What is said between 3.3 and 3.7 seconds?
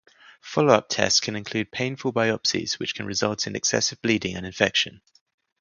in